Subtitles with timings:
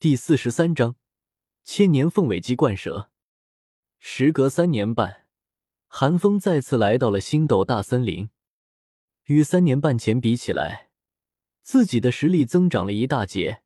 [0.00, 0.96] 第四十三章
[1.62, 3.10] 千年凤尾鸡冠蛇。
[3.98, 5.26] 时隔三年半，
[5.88, 8.30] 韩风再次来到了星斗大森林。
[9.26, 10.88] 与三年半前比起来，
[11.62, 13.60] 自己的实力增长了一大截。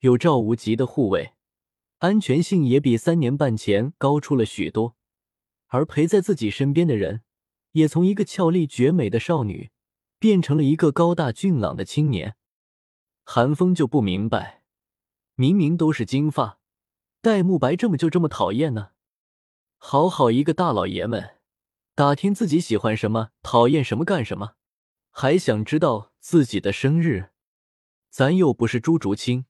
[0.00, 1.32] 有赵无极的护卫，
[2.00, 4.96] 安全性也比三年半前高出了许多。
[5.68, 7.22] 而陪在自己身边的人，
[7.72, 9.70] 也从一个俏丽绝美的少女，
[10.18, 12.36] 变成了一个高大俊朗的青年。
[13.24, 14.63] 韩风就不明白。
[15.36, 16.60] 明明都是金发，
[17.20, 18.92] 戴沐白这么就这么讨厌呢？
[19.78, 21.38] 好好一个大老爷们，
[21.96, 24.54] 打听自己喜欢什么、讨厌什么干什么？
[25.10, 27.30] 还想知道自己的生日？
[28.10, 29.46] 咱又不是朱竹清，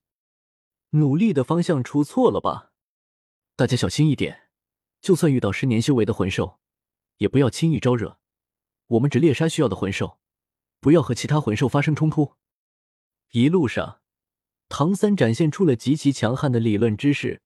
[0.91, 2.73] 努力的方向出错了吧？
[3.55, 4.49] 大家小心一点，
[5.03, 6.61] 就算遇到十年修为的魂兽，
[7.19, 8.19] 也不要轻易招惹。
[8.87, 10.19] 我们只猎杀需要的魂兽，
[10.81, 12.37] 不要和其他魂兽发生冲突。
[13.33, 14.01] 一路上。
[14.77, 17.41] 唐三展现出了极其强悍的理论知识，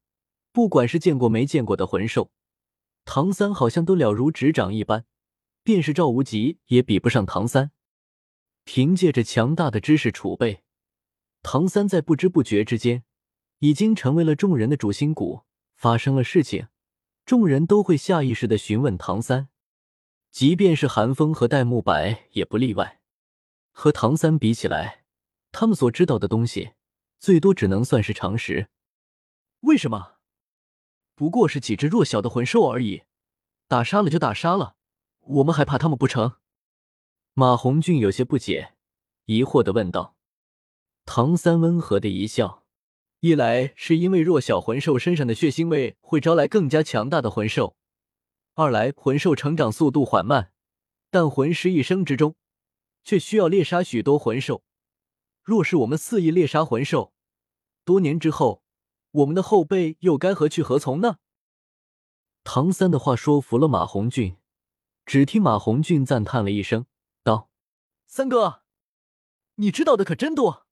[0.50, 2.30] 不管是见过没见过的魂兽，
[3.04, 5.04] 唐三好像都了如指掌一般。
[5.62, 7.70] 便是赵无极也比不上唐三。
[8.64, 10.62] 凭借着强大的知识储备，
[11.42, 13.04] 唐三在不知不觉之间
[13.58, 15.42] 已经成为了众人的主心骨。
[15.76, 16.68] 发生了事情，
[17.26, 19.50] 众人都会下意识的询问唐三，
[20.30, 23.02] 即便是韩风和戴沐白也不例外。
[23.70, 25.04] 和唐三比起来，
[25.52, 26.70] 他们所知道的东西。
[27.18, 28.68] 最多只能算是常识。
[29.60, 30.16] 为什么？
[31.14, 33.02] 不过是几只弱小的魂兽而已，
[33.66, 34.76] 打杀了就打杀了，
[35.18, 36.36] 我们还怕他们不成？
[37.34, 38.74] 马红俊有些不解，
[39.24, 40.16] 疑惑的问道。
[41.04, 42.64] 唐三温和的一笑：
[43.20, 47.74] 一来是因为弱小魂兽身上的血腥味会招来更加强大的魂兽；
[48.54, 50.52] 二来魂兽成长速度缓慢，
[51.10, 52.36] 但魂师一生之中
[53.02, 54.62] 却需要猎杀许多魂兽。
[55.48, 57.14] 若是我们肆意猎杀魂兽，
[57.82, 58.62] 多年之后，
[59.12, 61.20] 我们的后辈又该何去何从呢？
[62.44, 64.36] 唐三的话说服了马红俊，
[65.06, 66.84] 只听马红俊赞叹了一声，
[67.22, 67.48] 道
[68.04, 68.60] ：“三哥，
[69.54, 70.66] 你知道的可真多。”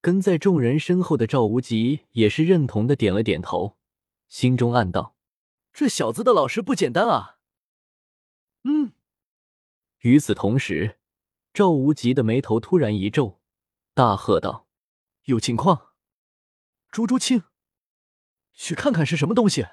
[0.00, 3.76] 跟在众人身后的赵无极也是认同的点了点头，
[4.26, 5.14] 心中暗道
[5.70, 7.36] ：“这小子的老师不简单啊。”
[8.64, 8.92] 嗯。
[9.98, 10.98] 与此同时，
[11.52, 13.38] 赵无极的眉头突然一皱。
[13.92, 14.68] 大喝道
[15.24, 15.94] ：“有情况！
[16.90, 17.42] 朱竹清，
[18.52, 19.66] 去看看是什么东西。”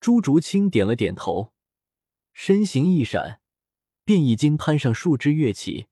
[0.00, 1.54] 朱竹清点了点头，
[2.34, 3.40] 身形一闪，
[4.04, 5.88] 便已经攀上树枝跃起，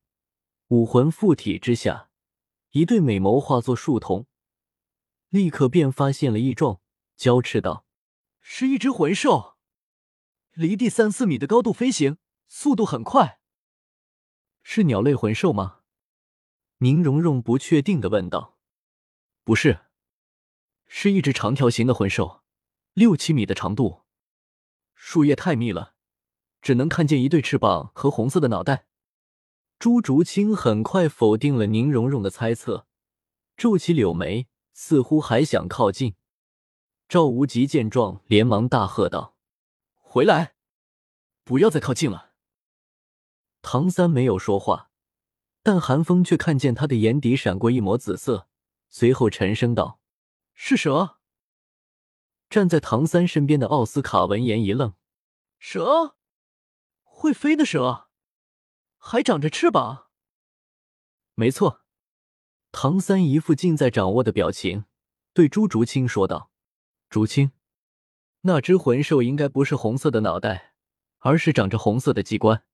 [0.69, 2.11] 武魂附体之下，
[2.73, 4.27] 一对美眸化作树瞳，
[5.31, 6.83] 立刻便发现了异状，
[7.17, 7.87] 娇斥道
[8.41, 9.57] ：“是一只魂兽，
[10.53, 13.41] 离地三四米的高度飞行，速度很快。
[14.63, 15.81] 是鸟类魂兽吗？”
[16.83, 18.59] 宁荣荣不确定的问道
[19.45, 19.83] ：“不是，
[20.89, 22.43] 是一只长条形的魂兽，
[22.93, 24.03] 六七米的长度。
[24.97, 25.95] 树叶太密了，
[26.61, 28.89] 只能看见一对翅膀和红色的脑袋。”
[29.79, 32.89] 朱竹清很快否定了宁荣荣的猜测，
[33.57, 36.17] 皱起柳眉，似乎还想靠近。
[37.09, 39.37] 赵无极见状，连忙大喝道
[40.03, 40.57] ：“回来，
[41.45, 42.33] 不要再靠近了！”
[43.63, 44.91] 唐三没有说话。
[45.63, 48.49] 但韩风却看见他的眼底闪过一抹紫色，
[48.89, 50.01] 随后沉声道
[50.55, 51.19] ：“是蛇。”
[52.51, 54.95] 站在唐三身边的奥斯卡闻言一愣
[55.59, 56.17] ：“蛇？
[57.03, 58.09] 会飞的蛇？
[58.99, 60.09] 还长着翅膀？”
[61.35, 61.83] 没错，
[62.73, 64.87] 唐三一副尽在掌握的表情，
[65.33, 66.51] 对朱竹清说道
[67.09, 67.53] ：“竹清，
[68.43, 70.75] 那只魂兽应该不是红色的脑袋，
[71.21, 72.65] 而是长着红色的机关。”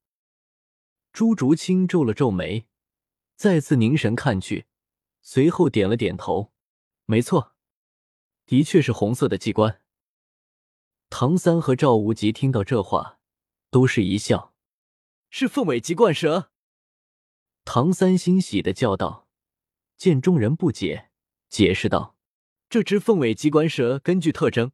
[1.12, 2.67] 朱竹清皱了皱眉。
[3.38, 4.66] 再次凝神看去，
[5.22, 6.50] 随后点了点头，
[7.04, 7.54] 没错，
[8.44, 9.81] 的确是红色的机关。
[11.09, 13.21] 唐三和赵无极听到这话，
[13.71, 14.56] 都是一笑，
[15.31, 16.50] 是凤尾鸡冠蛇。
[17.65, 19.28] 唐三欣喜的叫道，
[19.97, 21.10] 见众人不解，
[21.49, 22.16] 解释道
[22.69, 24.73] ：“这只凤尾鸡冠蛇根据特征，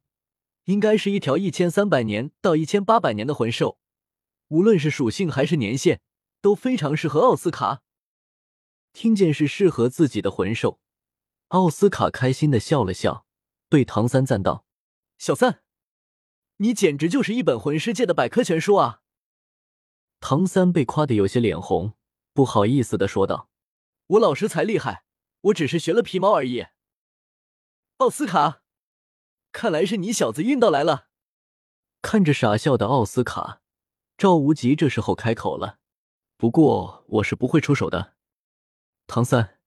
[0.63, 3.77] 应该是一条一千三百年到一千八百年的魂兽，
[4.47, 6.01] 无论是属性还是年限，
[6.41, 7.83] 都非常适合奥斯卡。”
[8.95, 10.79] 听见是适合自己的魂兽，
[11.49, 13.25] 奥斯卡开心的笑了笑，
[13.67, 14.65] 对唐三赞道
[15.19, 15.61] ：“小三，
[16.57, 19.01] 你简直就是一本魂师界的百科全书啊！”
[20.21, 21.95] 唐三被夸的有些脸红，
[22.31, 23.49] 不好意思的说道
[24.07, 25.03] ：“我老师才厉害，
[25.41, 26.67] 我只是学了皮毛而已。”
[27.99, 28.61] 奥斯卡，
[29.51, 31.09] 看来是你小子运到来了。
[32.01, 33.61] 看着傻笑的奥斯卡，
[34.17, 35.79] 赵无极这时候开口了
[36.37, 38.14] ：“不过我是不会出手的。”
[39.07, 39.59] 唐三，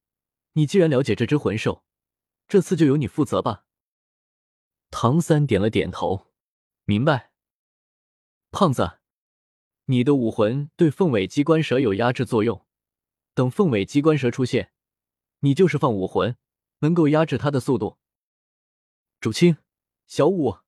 [0.52, 1.84] 你既然了解这只魂兽，
[2.48, 3.64] 这次就由你负责吧。
[4.90, 6.32] 唐三点了点头，
[6.84, 7.32] 明白。
[8.50, 9.00] 胖子，
[9.84, 12.66] 你的武魂对凤尾机关蛇有压制作用，
[13.34, 14.72] 等凤尾机关蛇出现，
[15.40, 16.36] 你就是放武魂，
[16.80, 17.98] 能够压制它的速度。
[19.20, 19.58] 竹青，
[20.06, 20.58] 小五，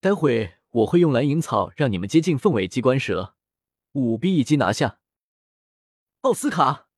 [0.00, 3.34] 待会我会用蓝银草让你们接近凤尾机关蛇，
[3.92, 5.00] 务必一击拿下。
[6.22, 6.88] 奥斯卡，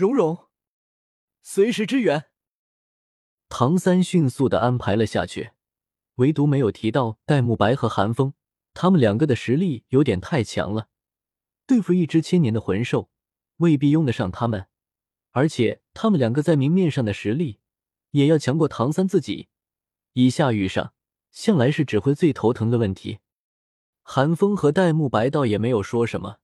[0.00, 0.46] 蓉蓉，
[1.42, 2.30] 随时支援。
[3.50, 5.50] 唐三迅速的安排了下去，
[6.14, 8.32] 唯独没有提到戴沐白和韩风，
[8.72, 10.88] 他们两个的实力有点太强了，
[11.66, 13.10] 对付一只千年的魂兽
[13.58, 14.68] 未必用得上他们，
[15.32, 17.60] 而且他们两个在明面上的实力
[18.12, 19.48] 也要强过唐三自己，
[20.14, 20.94] 以下遇上，
[21.30, 23.18] 向来是指挥最头疼的问题。
[24.02, 26.38] 韩风和戴沐白倒也没有说什么，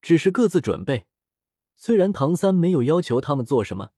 [0.00, 1.06] 只是各自准备。
[1.76, 3.90] 虽然唐三没有要求他们做什么。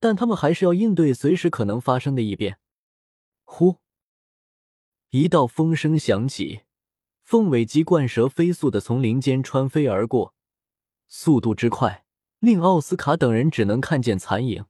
[0.00, 2.58] 但他们还是要应对随时可能发生的异变。
[3.44, 3.78] 呼！
[5.08, 6.64] 一道风声响起，
[7.22, 10.34] 凤尾鸡冠蛇飞速的从林间穿飞而过，
[11.08, 12.04] 速度之快，
[12.40, 14.66] 令奥斯卡等人只能看见残影。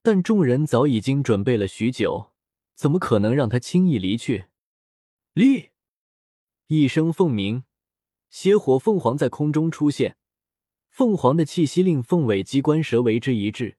[0.00, 2.30] 但众人早已经准备了许久，
[2.76, 4.44] 怎么可能让他轻易离去？
[5.32, 5.70] 立！
[6.68, 7.64] 一声凤鸣，
[8.30, 10.16] 邪火凤凰在空中出现，
[10.96, 13.76] 凤凰的气息令凤尾鸡冠蛇为之一滞。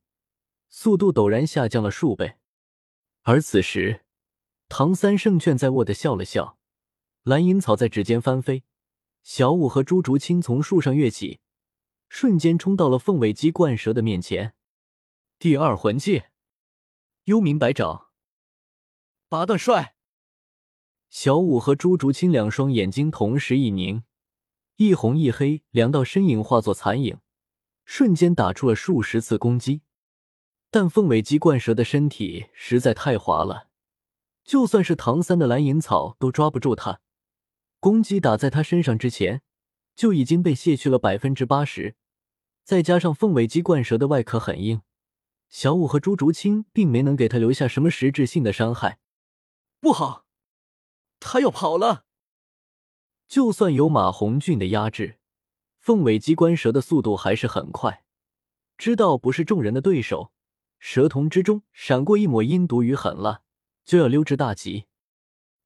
[0.69, 2.35] 速度陡然下降了数倍，
[3.23, 4.05] 而此时，
[4.69, 6.59] 唐三胜券在握的笑了笑，
[7.23, 8.61] 蓝银草在指尖翻飞，
[9.23, 11.39] 小舞和朱竹清从树上跃起，
[12.07, 14.53] 瞬间冲到了凤尾鸡冠蛇的面前。
[15.39, 16.21] 第二魂技，
[17.23, 18.11] 幽冥百爪，
[19.27, 19.95] 八段帅。
[21.09, 24.03] 小舞和朱竹清两双眼睛同时一凝，
[24.77, 27.19] 一红一黑两道身影化作残影，
[27.83, 29.81] 瞬间打出了数十次攻击。
[30.69, 33.69] 但凤尾鸡冠蛇的身体实在太滑了，
[34.43, 37.01] 就算是唐三的蓝银草都抓不住它。
[37.79, 39.41] 攻击打在他身上之前，
[39.95, 41.95] 就已经被卸去了百分之八十。
[42.63, 44.81] 再加上凤尾鸡冠蛇的外壳很硬，
[45.49, 48.99] 小五和朱竹清并没能给他留下什么实质性的伤害。
[49.79, 50.25] 不好，
[51.19, 52.06] 他要跑了！
[53.27, 55.17] 就算有马红俊的压制，
[55.79, 58.03] 凤尾鸡冠蛇的速度还是很快，
[58.77, 60.31] 知道不是众人的对手。
[60.79, 63.41] 蛇瞳之中闪过一抹阴毒与狠辣，
[63.83, 64.85] 就要溜之大吉。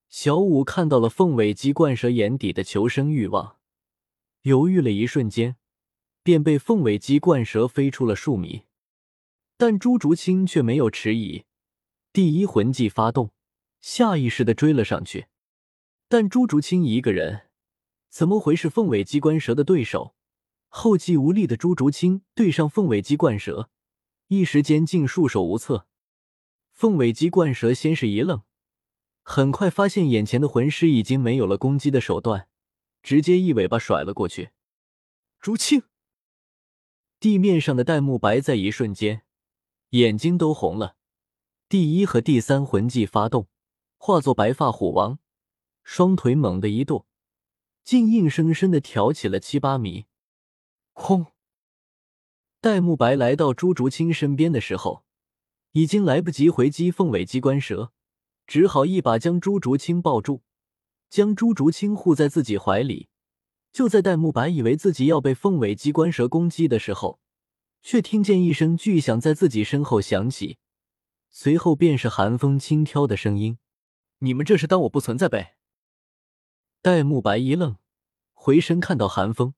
[0.07, 3.57] 小五看到了凤尾鸡冠蛇眼底的求生欲望，
[4.43, 5.57] 犹豫了一瞬间，
[6.23, 8.63] 便被凤尾鸡冠蛇飞出了数米。
[9.57, 11.43] 但朱竹清却没有迟疑，
[12.11, 13.31] 第一魂技发动，
[13.81, 15.27] 下意识的追了上去。
[16.07, 17.43] 但朱竹清一个人
[18.11, 20.13] 怎么会是凤尾鸡冠蛇的对手？
[20.67, 23.69] 后继无力的朱竹清对上凤尾鸡冠蛇。
[24.27, 25.87] 一时间竟束手无策。
[26.71, 28.43] 凤尾鸡冠蛇先是一愣，
[29.23, 32.47] 很快发现眼前的魂师已经没有了攻击的手段，
[33.01, 34.51] 直接一尾巴甩了过去。
[35.39, 35.83] 竹青，
[37.19, 39.23] 地面上的戴沐白在一瞬间
[39.91, 40.95] 眼睛都红了。
[41.69, 43.47] 第一和第三魂技发动，
[43.97, 45.19] 化作白发虎王，
[45.83, 47.05] 双腿猛地一跺，
[47.83, 50.05] 竟硬生生的挑起了七八米。
[50.93, 51.27] 轰！
[52.59, 55.03] 戴沐白来到朱竹清身边的时候，
[55.71, 57.91] 已经来不及回击凤尾机关蛇，
[58.45, 60.43] 只好一把将朱竹清抱住，
[61.09, 63.09] 将朱竹清护在自己怀里。
[63.71, 67.19] 就在戴沐白以为自己要被凤尾机关蛇攻击的时候，
[67.81, 70.57] 却听见一声巨响在自己身后响起，
[71.29, 73.57] 随后便是寒风轻佻的声音
[74.19, 75.55] ：“你们这是当我不存在呗？”
[76.83, 77.77] 戴沐白一愣，
[78.43, 79.53] 回身看到寒风，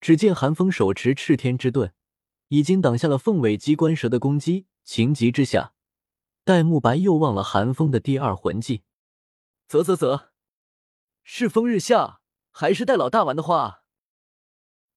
[0.00, 1.92] 只见寒风手持赤天之盾。
[2.48, 5.74] 已经挡下了凤尾机关蛇的攻击，情急之下，
[6.42, 8.84] 戴沐白又忘了寒风的第二魂技。
[9.68, 10.30] 啧啧啧，
[11.24, 13.82] 是风日下还是戴老大玩的话？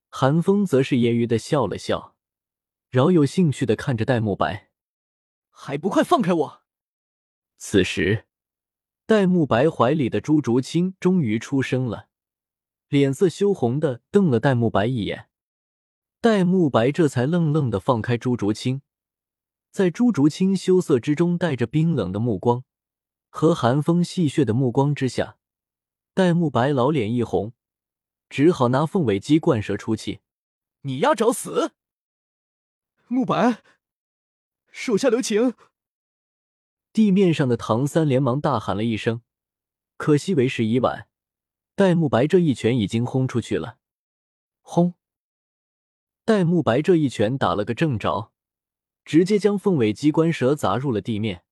[0.08, 2.16] 寒风则是揶揄的笑了笑，
[2.90, 4.72] 饶有兴趣的看着戴沐白，
[5.50, 6.64] 还不快放开我！
[7.58, 8.28] 此时，
[9.06, 12.09] 戴沐白怀里的朱竹清终于出声了，
[12.90, 15.30] 脸色羞红的瞪了戴沐白一眼。
[16.20, 18.82] 戴沐白这才愣愣的放开朱竹清，
[19.72, 22.64] 在朱竹清羞涩之中带着冰冷的目光
[23.30, 25.38] 和寒风戏谑的目光之下，
[26.16, 27.54] 戴沐白老脸一红，
[28.28, 30.22] 只好拿凤尾鸡灌蛇出气
[30.82, 31.74] ：“你丫找死！”
[33.08, 33.62] 沐白，
[34.72, 35.54] 手下留情！
[36.92, 39.22] 地面上的唐三连忙大喊了一声，
[39.96, 41.08] 可惜为时已晚，
[41.80, 43.78] 戴沐白这一拳已经轰出去了，
[44.60, 44.96] 轰！
[46.26, 48.34] 戴沐白这一拳打了个正着，
[49.06, 51.46] 直接将凤尾机关蛇砸入了地面，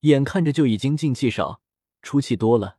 [0.00, 1.62] 眼看着就已经进气少，
[2.02, 2.76] 出气多了。